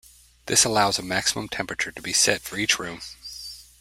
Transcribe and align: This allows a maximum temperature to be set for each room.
This 0.47 0.65
allows 0.65 0.97
a 0.97 1.03
maximum 1.03 1.47
temperature 1.47 1.91
to 1.91 2.01
be 2.01 2.11
set 2.11 2.41
for 2.41 2.57
each 2.57 2.79
room. 2.79 3.01